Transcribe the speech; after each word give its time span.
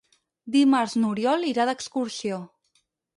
Dimarts 0.53 0.95
n'Oriol 1.01 1.45
irà 1.49 1.67
d'excursió. 1.71 2.41